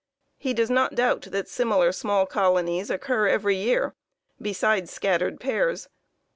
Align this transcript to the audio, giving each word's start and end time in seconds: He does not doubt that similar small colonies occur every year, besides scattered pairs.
He 0.39 0.55
does 0.55 0.71
not 0.71 0.95
doubt 0.95 1.27
that 1.29 1.47
similar 1.47 1.91
small 1.91 2.25
colonies 2.25 2.89
occur 2.89 3.27
every 3.27 3.55
year, 3.57 3.93
besides 4.41 4.89
scattered 4.91 5.39
pairs. 5.39 5.89